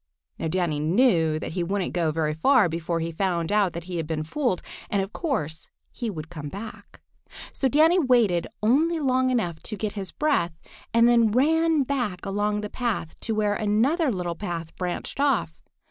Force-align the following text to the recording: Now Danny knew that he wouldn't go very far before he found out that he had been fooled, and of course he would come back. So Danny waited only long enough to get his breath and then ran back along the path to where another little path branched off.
Now 0.39 0.47
Danny 0.47 0.79
knew 0.79 1.37
that 1.37 1.51
he 1.51 1.63
wouldn't 1.63 1.93
go 1.93 2.09
very 2.11 2.33
far 2.33 2.67
before 2.67 3.01
he 3.01 3.11
found 3.11 3.51
out 3.51 3.73
that 3.73 3.83
he 3.83 3.97
had 3.97 4.07
been 4.07 4.23
fooled, 4.23 4.63
and 4.89 4.99
of 4.99 5.13
course 5.13 5.69
he 5.91 6.09
would 6.09 6.31
come 6.31 6.49
back. 6.49 7.01
So 7.53 7.67
Danny 7.67 7.99
waited 7.99 8.47
only 8.63 8.99
long 8.99 9.29
enough 9.29 9.59
to 9.61 9.77
get 9.77 9.93
his 9.93 10.11
breath 10.11 10.57
and 10.91 11.07
then 11.07 11.29
ran 11.31 11.83
back 11.83 12.25
along 12.25 12.61
the 12.61 12.67
path 12.71 13.13
to 13.19 13.35
where 13.35 13.53
another 13.53 14.11
little 14.11 14.33
path 14.35 14.75
branched 14.75 15.19
off. 15.19 15.53